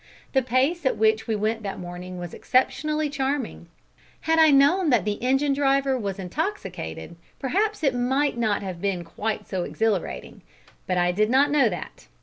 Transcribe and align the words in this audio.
The 0.33 0.41
pace 0.41 0.83
at 0.83 0.97
which 0.97 1.27
we 1.27 1.35
went 1.35 1.61
that 1.61 1.77
morning 1.77 2.17
was 2.17 2.33
exceptionally 2.33 3.07
charming. 3.07 3.67
Had 4.21 4.39
I 4.39 4.49
known 4.49 4.89
that 4.89 5.05
the 5.05 5.21
engine 5.21 5.53
driver 5.53 5.95
was 5.95 6.17
intoxicated 6.17 7.15
perhaps 7.39 7.83
it 7.83 7.93
might 7.93 8.35
not 8.35 8.63
have 8.63 8.81
been 8.81 9.03
quite 9.03 9.47
so 9.47 9.61
exhilarating, 9.61 10.41
but 10.87 10.97
I 10.97 11.11
did 11.11 11.29
not 11.29 11.51
know 11.51 11.69
that. 11.69 12.07